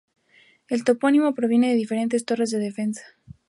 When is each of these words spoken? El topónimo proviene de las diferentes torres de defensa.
El 0.67 0.83
topónimo 0.83 1.35
proviene 1.35 1.67
de 1.67 1.73
las 1.73 1.79
diferentes 1.79 2.25
torres 2.25 2.49
de 2.49 2.57
defensa. 2.57 3.03